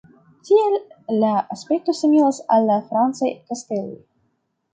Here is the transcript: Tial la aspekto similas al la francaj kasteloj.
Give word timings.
Tial 0.47 0.77
la 1.23 1.29
aspekto 1.55 1.95
similas 1.99 2.41
al 2.57 2.67
la 2.71 2.79
francaj 2.89 3.31
kasteloj. 3.53 3.95